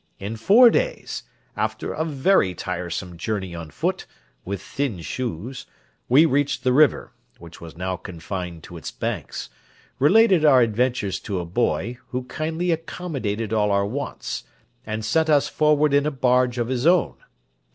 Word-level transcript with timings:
In 0.17 0.35
four 0.35 0.71
days, 0.71 1.21
after 1.55 1.93
a 1.93 2.03
very 2.03 2.55
tiresome 2.55 3.17
journey 3.17 3.53
on 3.53 3.69
foot, 3.69 4.07
with 4.43 4.59
thin 4.59 4.99
shoes, 5.01 5.67
we 6.09 6.25
reached 6.25 6.63
the 6.63 6.73
river, 6.73 7.11
which 7.37 7.61
was 7.61 7.77
now 7.77 7.97
confined 7.97 8.63
to 8.63 8.77
its 8.77 8.89
banks, 8.89 9.51
related 9.99 10.43
our 10.43 10.61
adventures 10.61 11.19
to 11.19 11.39
a 11.39 11.45
boy, 11.45 11.99
who 12.07 12.23
kindly 12.23 12.71
accommodated 12.71 13.53
all 13.53 13.69
our 13.69 13.85
wants, 13.85 14.43
and 14.87 15.05
sent 15.05 15.29
us 15.29 15.47
forward 15.47 15.93
in 15.93 16.07
a 16.07 16.09
barge 16.09 16.57
of 16.57 16.69
his 16.69 16.87
own. 16.87 17.17